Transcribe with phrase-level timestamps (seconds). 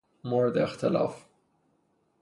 [0.23, 1.25] مورد اختلاف